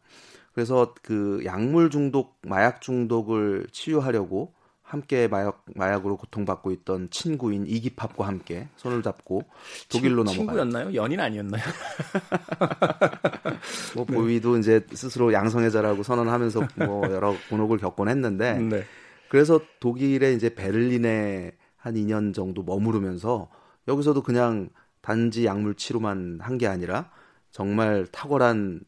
[0.55, 4.55] 그래서 그 약물 중독, 마약 중독을 치유하려고
[4.91, 9.43] 함께 마약 마약으로 고통받고 있던 친구인 이기팝과 함께 손을 잡고
[9.89, 10.35] 독일로 넘어가요.
[10.35, 10.95] 친구였나요?
[10.95, 11.63] 연인 아니었나요?
[13.95, 14.15] 뭐 네.
[14.15, 18.85] 보이도 이제 스스로 양성애자라고 선언하면서 뭐 여러 곤혹을 겪곤 했는데 네.
[19.29, 23.49] 그래서 독일의 이제 베를린에 한 2년 정도 머무르면서
[23.87, 24.71] 여기서도 그냥
[25.03, 27.11] 단지 약물 치료만 한 게 아니라
[27.53, 28.81] 정말 탁월한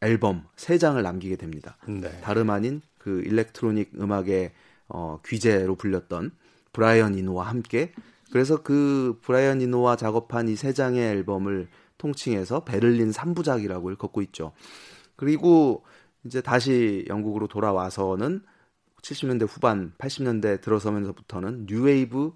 [0.00, 1.76] 앨범 3장을 남기게 됩니다.
[1.88, 2.08] 네.
[2.20, 4.52] 다름 아닌 그 일렉트로닉 음악의
[4.90, 6.32] 어, 귀재로 불렸던
[6.72, 7.92] 브라이언 이노와 함께
[8.32, 14.52] 그래서 그 브라이언 이노와 작업한 이 세 장의 앨범을 통칭해서 베를린 3부작이라고 일컫고 있죠.
[15.16, 15.84] 그리고
[16.24, 18.42] 이제 다시 영국으로 돌아와서는
[19.02, 22.32] 70년대 후반, 80년대 들어서면서부터는 뉴웨이브,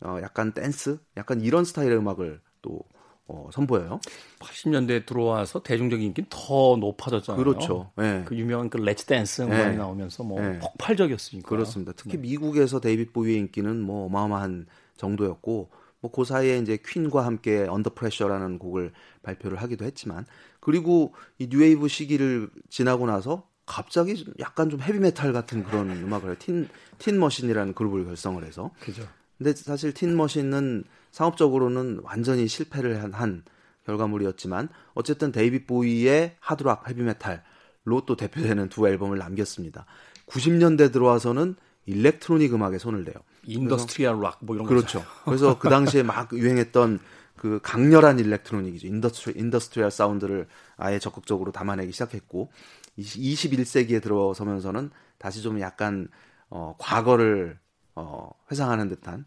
[0.00, 2.80] 어, 약간 댄스, 약간 이런 스타일의 음악을 또
[3.28, 4.00] 어, 선보여요.
[4.38, 7.42] 80년대에 들어와서 대중적인 인기는 더 높아졌잖아요.
[7.42, 7.90] 그렇죠.
[7.96, 8.22] 네.
[8.24, 9.76] 그 유명한 그 Let's Dance 음악이 네.
[9.76, 10.58] 나오면서 뭐 네.
[10.60, 11.48] 폭발적이었으니까.
[11.48, 11.92] 그렇습니다.
[11.96, 12.22] 특히 네.
[12.22, 18.92] 미국에서 데이빗 보이의 인기는 뭐 어마어마한 정도였고 뭐그 사이에 이제 퀸과 함께 Under Pressure라는 곡을
[19.22, 20.24] 발표를 하기도 했지만
[20.60, 26.38] 그리고 이 뉴웨이브 시기를 지나고 나서 갑자기 약간 좀 헤비메탈 같은 그런 음악을.
[26.38, 28.70] Tin, Tin Machine이라는 그룹을 결성을 해서.
[28.78, 29.02] 그죠.
[29.38, 33.44] 근데 사실 Tin Machine은 상업적으로는 완전히 실패를 한, 한
[33.84, 39.86] 결과물이었지만 어쨌든 데이빗 보이의 하드락 헤비메탈로 또 대표되는 두 앨범을 남겼습니다.
[40.26, 43.14] 90년대 들어와서는 electronic 음악에 손을 대요.
[43.44, 45.04] industrial rock 뭐 이런 그렇죠.
[45.24, 46.98] 그래서 그 당시에 막 유행했던
[47.36, 48.88] 그 강렬한 electronic이죠.
[48.88, 52.50] industry, industrial 사운드를 아예 적극적으로 담아내기 시작했고
[52.98, 56.08] 21세기에 들어서면서는 다시 좀 약간
[56.48, 57.58] 어 과거를
[57.96, 59.24] 어 회상하는 듯한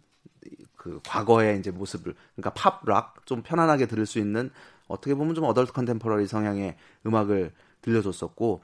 [0.76, 4.50] 그 과거의 이제 모습을 그러니까 pop rock 좀 편안하게 들을 수 있는
[4.88, 7.52] 어떻게 보면 좀 adult contemporary 성향의 음악을
[7.82, 8.62] 들려줬었고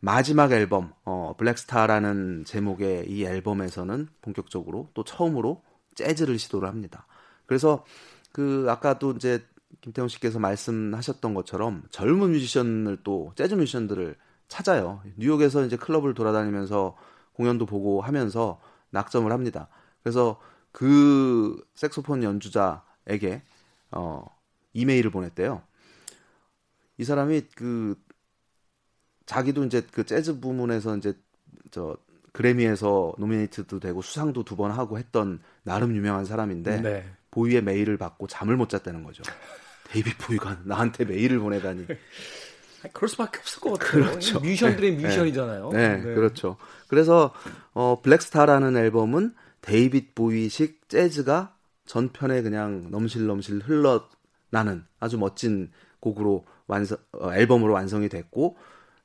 [0.00, 5.62] 마지막 앨범 어 블랙스타라는 제목의 이 앨범에서는 본격적으로 또 처음으로
[5.94, 7.06] 재즈를 시도를 합니다.
[7.46, 7.84] 그래서
[8.32, 9.44] 그 아까도 이제
[9.80, 14.16] 김태훈 씨께서 말씀하셨던 것처럼 젊은 뮤지션을 또 재즈 뮤지션들을
[14.48, 15.02] 찾아요.
[15.16, 16.96] 뉴욕에서 이제 클럽을 돌아다니면서
[17.34, 18.60] 공연도 보고 하면서
[18.94, 19.68] 낙점을 합니다.
[20.02, 20.40] 그래서
[20.72, 23.42] 그 색소폰 연주자에게
[23.90, 24.24] 어
[24.72, 25.62] 이메일을 보냈대요.
[26.98, 27.96] 이 사람이 그
[29.26, 31.14] 자기도 이제 그 재즈 부문에서 이제
[31.70, 31.96] 저
[32.32, 37.04] 그래미에서 노미네이트도 되고 수상도 두 번 하고 했던 나름 유명한 사람인데 네.
[37.30, 39.22] 보이의 메일을 받고 잠을 못 잤다는 거죠.
[39.88, 41.86] 데이비 보이가 나한테 메일을 보내다니.
[42.92, 44.04] 그럴 수밖에 없을 것 같아요.
[44.04, 44.40] 그렇죠.
[44.40, 45.02] 뮤지션들의 네.
[45.02, 45.70] 뮤지션이잖아요.
[45.72, 45.96] 네.
[45.96, 46.14] 네.
[46.14, 46.56] 그렇죠.
[46.88, 47.32] 그래서
[47.72, 51.54] 어 Blackstar라는 앨범은 데이빗 보이식 재즈가
[51.86, 55.70] 전편에 그냥 넘실넘실 흘러나는 아주 멋진
[56.00, 58.56] 곡으로 완성 어, 앨범으로 완성이 됐고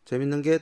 [0.05, 0.59] 재밌는 게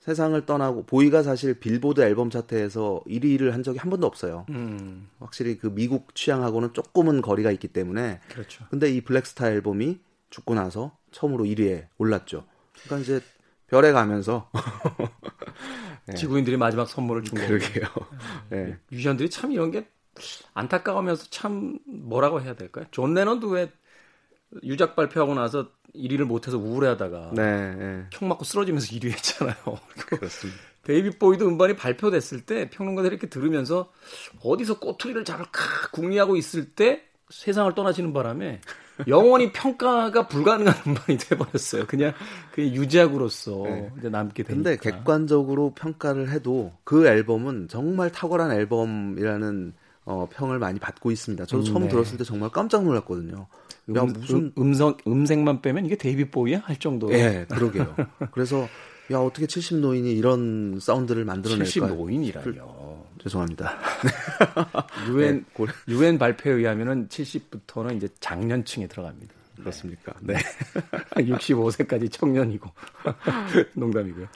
[0.00, 4.46] 세상을 떠나고 보이가 사실 빌보드 앨범 차트에서 1위를 한 적이 한 번도 없어요.
[4.48, 5.08] 음.
[5.18, 8.20] 확실히 그 미국 취향하고는 조금은 거리가 있기 때문에.
[8.30, 8.64] 그렇죠.
[8.70, 12.44] 근데 이 Blackstar 앨범이 죽고 나서 처음으로 1위에 올랐죠.
[12.84, 13.20] 그러니까 이제
[13.66, 14.50] 별에 가면서
[16.06, 16.14] 네.
[16.14, 17.58] 지구인들이 마지막 선물을 준 거예요.
[17.58, 17.86] 그러게요.
[18.50, 18.78] 네.
[18.90, 19.88] 뮤지션들이 참 이런 게
[20.54, 22.86] 안타까우면서 참 뭐라고 해야 될까요?
[22.90, 23.70] 존 레넌도 왜
[24.64, 28.06] 유작 발표하고 나서 1위를 못해서 우울해하다가 네, 네.
[28.10, 29.54] 총 맞고 쓰러지면서 1위 했잖아요.
[30.06, 30.60] 그렇습니다.
[30.82, 33.92] 데이비 보이도 음반이 발표됐을 때 평론가들이 이렇게 들으면서
[34.42, 35.60] 어디서 꼬투리를 잡을까
[35.92, 38.60] 궁리하고 있을 때 세상을 떠나시는 바람에
[39.08, 41.86] 영원히 평가가 불가능한 음반이 돼버렸어요.
[41.86, 42.12] 그냥
[42.52, 43.90] 그 유작으로서 네.
[43.98, 44.70] 이제 남게 되니까.
[44.70, 49.72] 근데 객관적으로 평가를 해도 그 앨범은 정말 탁월한 앨범이라는
[50.06, 51.46] 어, 평을 많이 받고 있습니다.
[51.46, 51.88] 저도 음, 처음 네.
[51.88, 53.46] 들었을 때 정말 깜짝 놀랐거든요.
[53.96, 57.12] 야, 음, 무슨 음, 성 음색만 빼면 이게 데이비 보이야 할 정도.
[57.12, 57.94] 예, 그러게요.
[58.32, 58.68] 그래서
[59.10, 61.64] 야 어떻게 70 노인이 이런 사운드를 만들어낼까?
[61.64, 63.06] 70 노인이라뇨.
[63.18, 63.78] 죄송합니다.
[65.10, 69.34] 유엔 네, 유엔 발표에 의하면은 70부터는 이제 장년층에 들어갑니다.
[69.56, 70.14] 그렇습니까?
[70.20, 70.34] 네.
[71.16, 72.70] 65세까지 청년이고
[73.76, 74.26] 농담이고요.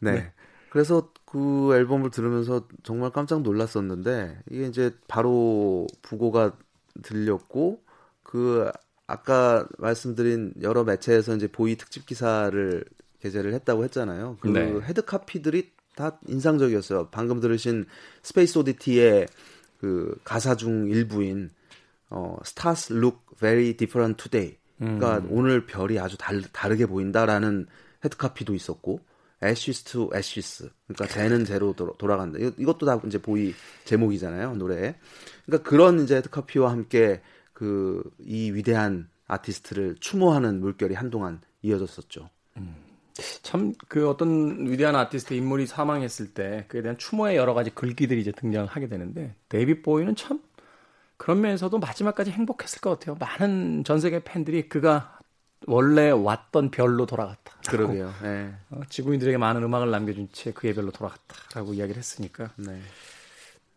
[0.00, 0.12] 네.
[0.12, 0.32] 네.
[0.70, 6.56] 그래서 그 앨범을 들으면서 정말 깜짝 놀랐었는데 이게 이제 바로 부고가
[7.02, 7.82] 들렸고
[8.22, 8.70] 그
[9.06, 12.84] 아까 말씀드린 여러 매체에서 이제 보이 특집 기사를
[13.24, 14.38] 게재를 했다고 했잖아요.
[14.40, 14.72] 그 네.
[14.82, 17.08] 헤드 카피들이 다 인상적이었어요.
[17.10, 17.86] 방금 들으신
[18.22, 19.26] Space Oddity의
[19.80, 21.50] 그 가사 중 일부인
[22.10, 24.56] 어 Stars look very different today.
[24.78, 25.28] 그러니까 음.
[25.30, 27.66] 오늘 별이 아주 달, 다르게 보인다라는
[28.04, 29.00] 헤드 카피도 있었고
[29.42, 30.68] Ashes to Ashes.
[30.86, 32.38] 그러니까 재는 재로 돌아간다.
[32.38, 34.96] 이것도 다 이제 보이 제목이잖아요, 노래에.
[35.46, 42.28] 그러니까 그런 이제 헤드 카피와 함께 그 이 위대한 아티스트를 추모하는 물결이 한동안 이어졌었죠.
[42.58, 42.83] 음.
[43.42, 48.32] 참 그 어떤 위대한 아티스트 인물이 사망했을 때 그에 대한 추모의 여러 가지 글귀들이 이제
[48.32, 50.40] 등장하게 되는데 데이빗 보이는 참
[51.16, 53.16] 그런 면에서도 마지막까지 행복했을 것 같아요.
[53.20, 55.18] 많은 전 세계 팬들이 그가
[55.66, 57.52] 원래 왔던 별로 돌아갔다.
[57.68, 58.12] 그러게요.
[58.22, 58.52] 네.
[58.70, 62.50] 어, 지구인들에게 많은 음악을 남겨준 채 그의 별로 돌아갔다라고 이야기를 했으니까.
[62.56, 62.80] 네.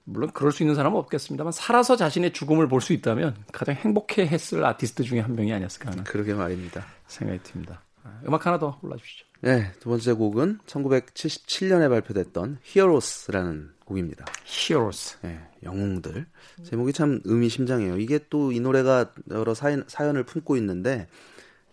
[0.04, 5.04] 물론 그럴 수 있는 사람은 없겠습니다만 살아서 자신의 죽음을 볼 수 있다면 가장 행복해했을 아티스트
[5.04, 6.04] 중에 한 명이 아니었을까 하는.
[6.06, 6.86] 그러게 말입니다.
[7.08, 7.82] 생각이 듭니다.
[8.04, 9.27] 아, 음악 하나 더 골라주시죠.
[9.42, 14.26] 네, 두 번째 곡은 1977년에 발표됐던 Heroes라는 곡입니다.
[14.46, 15.18] Heroes.
[15.22, 16.26] 네, 영웅들.
[16.66, 17.98] 제목이 참 의미심장해요.
[17.98, 21.08] 이게 또 이 노래가 여러 사연, 사연을 품고 있는데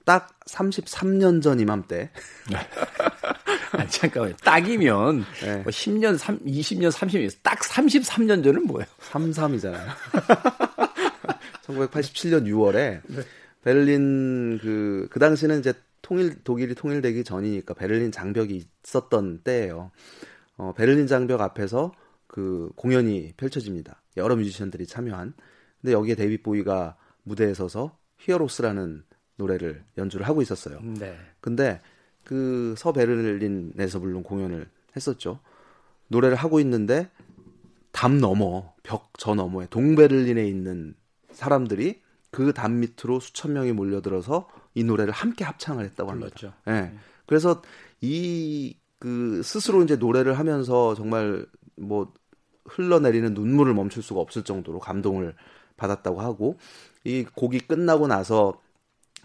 [0.05, 2.11] 딱 33년 전 이맘때.
[3.72, 4.37] 아니, 잠깐만요.
[4.44, 5.57] 딱이면 네.
[5.57, 8.87] 뭐 10년, 3, 20년, 30년, 딱 33년 전은 뭐예요?
[9.11, 9.87] 33이잖아요.
[11.66, 13.22] 1987년 6월에 네.
[13.64, 15.72] 베를린 그, 그 당시는 이제
[16.05, 19.90] 통일, 독일이 통일되기 전이니까 베를린 장벽이 있었던 때예요.
[20.57, 21.93] 어, 베를린 장벽 앞에서
[22.27, 24.03] 그 공연이 펼쳐집니다.
[24.19, 25.33] 여러 뮤지션들이 참여한.
[25.81, 29.05] 근데 여기에 데이빗 보이가 무대에 서서 Heroes라는
[29.37, 30.79] 노래를 연주를 하고 있었어요.
[30.83, 31.17] 네.
[31.40, 31.81] 근데
[32.23, 35.40] 그 서베를린에서 부른 공연을 했었죠.
[36.09, 37.11] 노래를 하고 있는데
[37.93, 40.95] 담 너머 벽 저 너머에 동베를린에 있는
[41.33, 46.53] 사람들이 그 담 밑으로 수천 명이 몰려들어서 이 노래를 함께 합창을 했다고 합니다.
[46.67, 46.71] 예.
[46.71, 46.95] 네.
[47.27, 47.63] 그래서
[48.01, 51.45] 이 그 스스로 이제 노래를 하면서 정말
[51.77, 52.11] 뭐
[52.65, 55.35] 흘러내리는 눈물을 멈출 수가 없을 정도로 감동을
[55.77, 56.57] 받았다고 하고
[57.05, 58.59] 이 곡이 끝나고 나서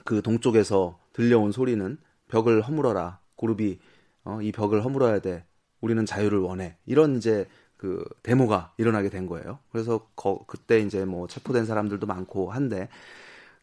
[0.03, 3.21] 그 동쪽에서 들려온 소리는 벽을 허물어라.
[3.37, 3.79] 그룹이
[4.25, 5.45] 어, 이 벽을 허물어야 돼.
[5.79, 6.75] 우리는 자유를 원해.
[6.85, 9.59] 이런 이제 그 데모가 일어나게 된 거예요.
[9.71, 12.89] 그래서 거, 그때 이제 뭐 체포된 사람들도 많고 한데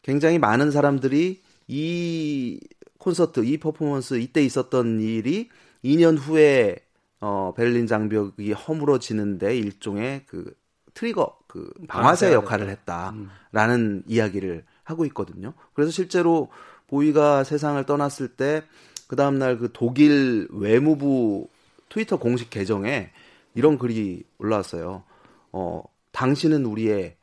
[0.01, 2.59] 굉장히 많은 사람들이 이
[2.97, 5.49] 콘서트, 이 퍼포먼스 이때 있었던 일이
[5.83, 6.77] 2년 후에
[7.19, 10.55] 어 베를린 장벽이 허물어지는데 일종의 그
[10.93, 14.03] 트리거 그 방아쇠 역할을 했다라는 음.
[14.07, 15.53] 이야기를 하고 있거든요.
[15.73, 16.49] 그래서 실제로
[16.87, 18.63] 보이가 세상을 떠났을 때
[19.07, 21.47] 그 다음 날 그 독일 외무부
[21.89, 23.09] 트위터 공식 계정에
[23.55, 25.03] 이런 글이 올라왔어요.
[25.53, 27.15] 어, 당신은 우리의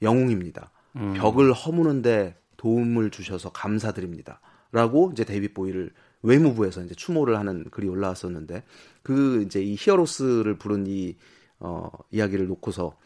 [0.00, 0.70] 영웅입니다.
[0.96, 1.14] 음.
[1.14, 4.40] 벽을 허무는데 도움을 주셔서 감사드립니다.
[4.72, 8.64] 라고 이제 데이비 보이를 외무부에서 이제 추모를 하는 글이 올라왔었는데
[9.04, 11.16] 그 이제 이 Heroes를 부른 이
[11.60, 12.96] 어, 이야기를 놓고서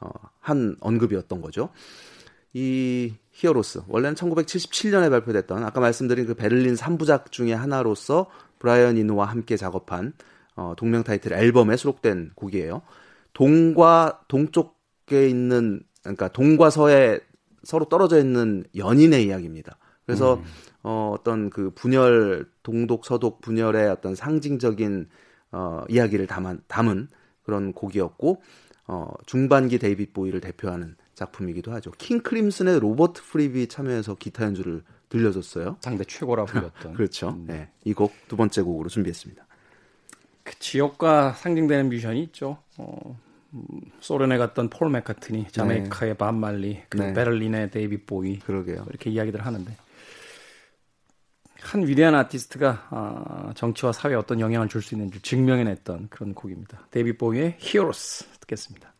[0.00, 1.70] 어, 한 언급이었던 거죠.
[2.52, 9.56] 이 Heroes 원래는 1977년에 발표됐던 아까 말씀드린 그 베를린 3부작 중에 하나로서 브라이언 이노와 함께
[9.56, 10.12] 작업한
[10.56, 12.82] 어, 동명 타이틀 앨범에 수록된 곡이에요.
[13.32, 17.20] 동과 동쪽에 있는 그러니까 동과 서에
[17.64, 19.78] 서로 떨어져 있는 연인의 이야기입니다.
[20.06, 20.44] 그래서 음.
[20.82, 25.08] 어, 어떤 그 분열 동독 서독 분열의 어떤 상징적인
[25.52, 27.08] 어, 이야기를 담은, 담은
[27.42, 28.42] 그런 곡이었고
[28.86, 31.90] 어, 중반기 데이빗 보이를 대표하는 작품이기도 하죠.
[31.92, 35.76] 킹 크림슨의 로버트 프립이 참여해서 기타 연주를 들려줬어요.
[35.80, 36.92] 당대 최고라고 불렸던.
[36.94, 37.30] 그렇죠.
[37.30, 37.44] 음.
[37.46, 39.46] 네, 이 곡 두 번째 곡으로 준비했습니다.
[40.42, 42.58] 그 지역과 상징되는 뮤지션이 있죠.
[42.76, 43.23] 어, 음,
[44.00, 46.16] 소련에 갔던 폴 맥카트니, 자메이카의 네.
[46.18, 47.12] 밥 말리, 그 네.
[47.12, 48.38] 베를린의 데이빗 보이.
[48.38, 48.86] 그러게요.
[48.88, 49.76] 이렇게 이야기들 하는데
[51.60, 56.86] 한 위대한 아티스트가 아, 정치와 사회에 어떤 영향을 줄 수 있는지 증명해냈던 그런 곡입니다.
[56.90, 58.93] 데이빗 보이의 Heroes 듣겠습니다.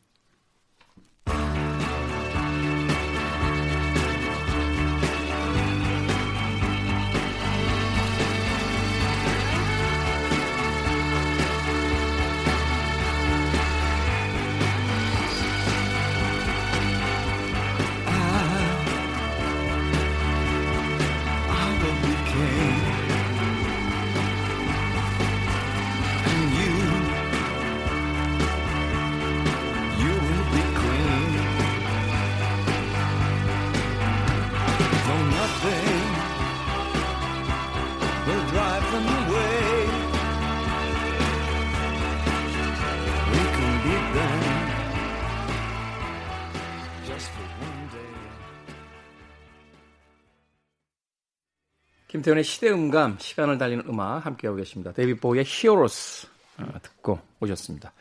[52.24, 54.92] 김태훈의 시대음감, 시간을 달리는 음악 함께하고 계십니다.
[54.92, 56.26] 데이비 보이의 Heroes
[56.58, 57.92] 어, 듣고 오셨습니다.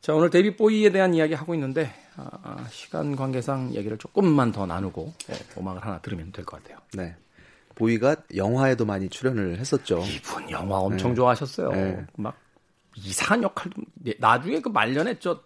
[0.00, 5.12] 자, 오늘 데이비 보이에 대한 이야기 하고 있는데 아, 시간 관계상 얘기를 조금만 더 나누고
[5.28, 6.78] 네, 음악을 하나 들으면 될 것 같아요.
[6.94, 7.14] 네.
[7.76, 10.02] 보이가 영화에도 많이 출연을 했었죠.
[10.04, 11.14] 이분 영화 엄청 네.
[11.14, 11.70] 좋아하셨어요.
[11.70, 12.06] 네.
[12.16, 12.36] 막
[12.96, 13.82] 이상한 역할도
[14.18, 15.40] 나중에 그 말년에 저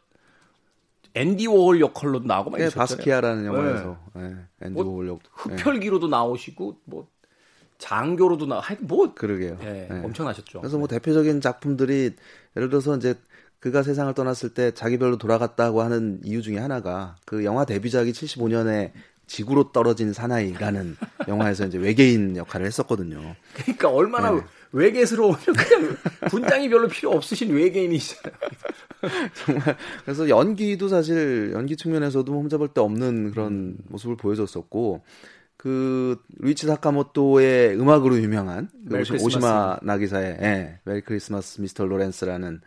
[1.13, 4.23] 앤디 워홀 역할로 나오고 막 네, 바스키아라는 영화에서 네.
[4.23, 4.37] 네.
[4.63, 7.09] 앤디 뭐 워홀 역 흡혈기로도 나오시고 뭐
[7.79, 9.15] 장교로도 나, 하여튼 뭐.
[9.15, 9.59] 그러게요.
[9.63, 10.01] 예, 네.
[10.05, 10.61] 엄청나셨죠.
[10.61, 12.13] 그래서 뭐 대표적인 작품들이
[12.57, 13.15] 예를 들어서 이제
[13.61, 18.93] 그가 세상을 떠났을 때 자기별로 돌아갔다고 하는 이유 중에 하나가 그 영화 데뷔작이 75년에
[19.27, 20.97] 지구로 떨어진 사나이라는
[21.29, 23.35] 영화에서 이제 외계인 역할을 했었거든요.
[23.55, 24.43] 그러니까 얼마나 네.
[24.73, 25.97] 외계스러우면 그냥
[26.29, 28.39] 분장이 별로 필요 없으신 외계인이시잖아요.
[29.35, 35.03] 정말 그래서 연기도 사실 연기 측면에서도 흠잡을 데 없는 그런 모습을 보여줬었고
[35.65, 41.87] 그 류이치 사카모토의 음악으로 유명한 그 오시마 나기사의 예, Merry Christmas Mr.
[41.87, 42.61] Lawrence라는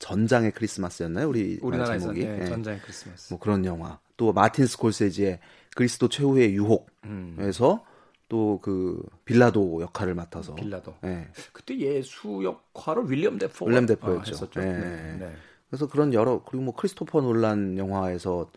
[0.00, 1.30] 전장의 크리스마스였나요?
[1.30, 2.44] 우리 우리나라에서 제목이 예, 예.
[2.44, 3.32] 전장의 크리스마스.
[3.32, 4.00] 뭐 그런 영화.
[4.18, 5.40] 또 마틴 스콜세지의
[5.74, 7.80] 그리스도 최후의 유혹에서 음.
[8.28, 10.94] 또 그 빌라도 역할을 맡아서 빌라도.
[11.04, 11.28] 예.
[11.54, 14.44] 그때 예수 역할을 윌리엄 데포 윌리엄 데포였죠.
[14.56, 14.62] 아, 예.
[14.62, 15.32] 네, 네.
[15.70, 18.50] 그래서 그런 여러 그리고 뭐 크리스토퍼 놀란 영화에서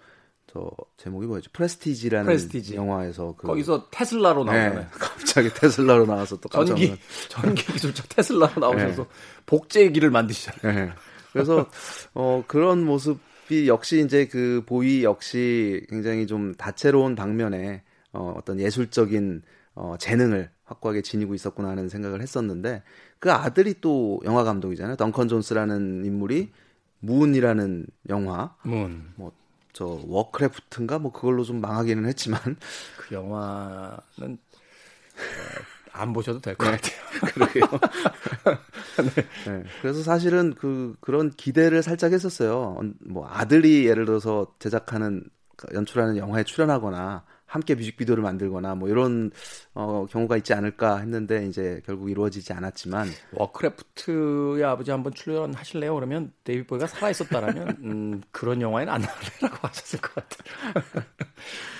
[0.51, 1.51] 저 제목이 뭐였죠?
[1.53, 2.75] 프레스티지라는 프레스티지.
[2.75, 4.79] 영화에서 그 거기서 테슬라로 네, 나오잖아요.
[4.79, 6.95] 네, 갑자기 테슬라로 나와서 또 전기
[7.29, 9.09] 전기 기술자 테슬라로 나오셔서 네.
[9.45, 10.85] 복제의 길을 만드시잖아요.
[10.85, 10.91] 네.
[11.31, 11.69] 그래서
[12.15, 19.43] 어 그런 모습이 역시 이제 그 보이 역시 굉장히 좀 다채로운 방면에 어 어떤 예술적인
[19.75, 22.81] 어 재능을 확고하게 지니고 있었구나 하는 생각을 했었는데
[23.19, 24.95] 그 아들이 또 영화 감독이잖아요.
[24.95, 26.50] 덩컨 존스라는 인물이
[27.02, 29.12] 문이라는 영화 문.
[29.15, 29.31] 뭐
[29.73, 32.39] 저 워크래프트인가 뭐 그걸로 좀 망하기는 했지만
[32.97, 33.99] 그 영화는
[34.29, 36.77] 어, 안 보셔도 될것 네.
[36.77, 36.99] 같아요.
[37.33, 37.63] 그러게요.
[39.15, 39.51] 네.
[39.51, 39.63] 네.
[39.81, 42.79] 그래서 사실은 그 그런 기대를 살짝 했었어요.
[42.99, 45.23] 뭐 아들이 예를 들어서 제작하는
[45.73, 49.31] 연출하는 영화에 출연하거나 함께 뮤직비디오를 만들거나 뭐 이런
[49.73, 55.95] 어, 경우가 있지 않을까 했는데 이제 결국 이루어지지 않았지만 워크래프트의 아버지 한번 출연하실래요?
[55.95, 61.04] 그러면 데이비 보이가 살아 있었다라면 음, 그런 영화에는 안 나올래라고 하셨을 것 같아요.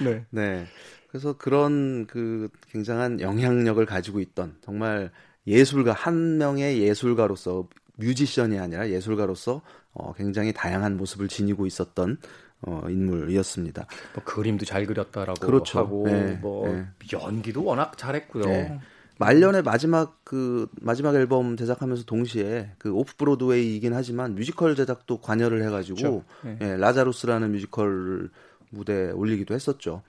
[0.04, 0.26] 네.
[0.32, 0.66] 네.
[1.10, 5.12] 그래서 그런 그 굉장한 영향력을 가지고 있던 정말
[5.46, 9.62] 예술가 한 명의 예술가로서 뮤지션이 아니라 예술가로서
[9.92, 12.18] 어, 굉장히 다양한 모습을 지니고 있었던
[12.62, 13.88] 어, 인물이었습니다.
[14.16, 15.80] 뭐 그림도 잘 그렸다라고 그렇죠.
[15.80, 16.86] 하고 네, 뭐 네.
[17.14, 18.44] 연기도 워낙 잘했고요.
[18.44, 18.80] 네.
[19.18, 25.98] 말년에 마지막 그 마지막 앨범 제작하면서 동시에 그 off Broadway이긴 하지만 뮤지컬 제작도 관여를 해가지고
[25.98, 26.24] 그렇죠.
[26.44, 26.58] 네.
[26.62, 28.30] 예, 라자루스라는 뮤지컬
[28.70, 30.04] 무대에 올리기도 했었죠.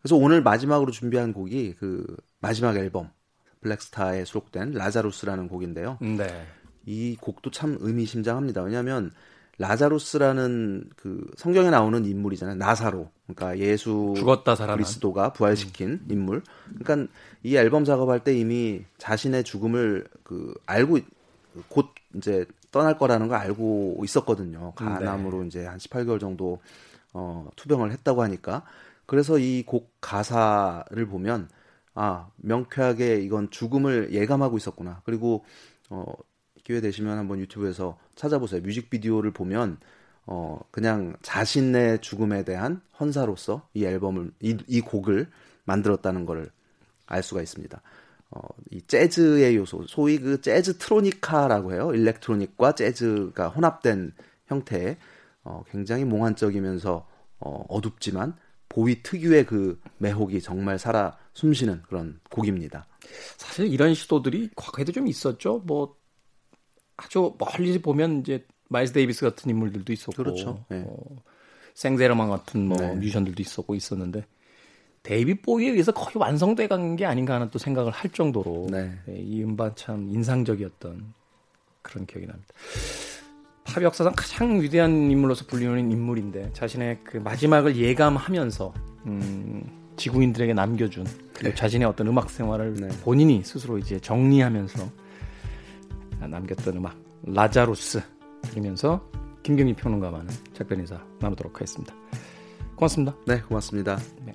[0.00, 2.06] 그래서 오늘 마지막으로 준비한 곡이 그
[2.40, 3.10] 마지막 앨범
[3.60, 5.98] Blackstar에 수록된 라자루스라는 곡인데요.
[6.00, 6.46] 네.
[6.86, 8.62] 이 곡도 참 의미심장합니다.
[8.62, 9.10] 왜냐하면
[9.58, 12.56] 라자루스라는 그 성경에 나오는 인물이잖아요.
[12.56, 13.10] 나사로.
[13.26, 16.06] 그러니까 예수 죽었다 살아난 그리스도가 부활시킨 음.
[16.10, 16.42] 인물.
[16.78, 20.98] 그러니까 이 앨범 작업할 때 이미 자신의 죽음을 그 알고
[21.68, 21.86] 곧
[22.16, 24.72] 이제 떠날 거라는 걸 알고 있었거든요.
[24.74, 25.46] 간암으로 네.
[25.46, 26.60] 이제 한 18개월 정도
[27.12, 28.64] 어 투병을 했다고 하니까
[29.06, 31.48] 그래서 이 곡 가사를 보면
[31.94, 35.00] 아, 명쾌하게 이건 죽음을 예감하고 있었구나.
[35.04, 35.44] 그리고
[35.90, 36.04] 어
[36.64, 38.62] 기회 되시면 한번 유튜브에서 찾아보세요.
[38.62, 39.78] 뮤직비디오를 보면
[40.26, 45.28] 어 그냥 자신의 죽음에 대한 헌사로서 이 앨범을 이, 이 곡을
[45.64, 46.50] 만들었다는 것을
[47.06, 47.80] 알 수가 있습니다.
[48.30, 48.40] 어,
[48.70, 51.92] 이 재즈의 요소, 소위 그 재즈 트로니카라고 해요.
[51.94, 54.12] 일렉트로닉과 재즈가 혼합된
[54.48, 54.96] 형태의
[55.44, 57.06] 어, 굉장히 몽환적이면서
[57.40, 58.34] 어, 어둡지만
[58.68, 62.86] 보위 특유의 그 매혹이 정말 살아 숨쉬는 그런 곡입니다.
[63.36, 65.62] 사실 이런 시도들이 과거에도 좀 있었죠.
[65.64, 65.96] 뭐
[66.96, 70.64] 아주 멀리 보면 이제 마일스 데이비스 같은 인물들도 있었고, 그렇죠.
[70.68, 70.82] 네.
[70.86, 70.96] 어,
[71.74, 72.94] 생제르만 같은 뭐 네.
[72.94, 74.24] 뮤지션들도 있었고 있었는데
[75.02, 78.92] 데이비 보이에 의해서 거의 완성돼 간 게 아닌가 하는 또 생각을 할 정도로 네.
[79.06, 81.12] 네, 이 음반 참 인상적이었던
[81.82, 82.48] 그런 기억이 납니다.
[83.64, 88.74] 팝 역사상 가장 위대한 인물로서 불리는 인물인데 자신의 그 마지막을 예감하면서
[89.06, 91.54] 음, 지구인들에게 남겨준 그리고 네.
[91.54, 92.88] 자신의 어떤 음악 생활을 네.
[93.02, 94.88] 본인이 스스로 이제 정리하면서
[96.26, 98.00] 남겼던 음악 라자루스
[98.42, 99.08] 들으면서
[99.42, 101.94] 김경희 평론가와는 작별 인사 나누도록 하겠습니다.
[102.76, 103.16] 고맙습니다.
[103.26, 103.98] 네, 고맙습니다.
[104.24, 104.34] 네.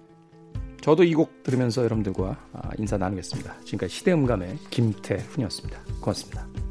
[0.82, 3.62] 저도 이 곡 들으면서 여러분들과 아, 인사 나누겠습니다.
[3.62, 5.80] 지금까지 시대음감의 김태훈이었습니다.
[6.00, 6.69] 고맙습니다.